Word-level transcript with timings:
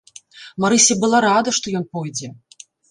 Марыся 0.65 0.93
была 1.03 1.21
рада, 1.27 1.57
што 1.59 1.79
ён 1.83 1.89
пойдзе. 1.97 2.37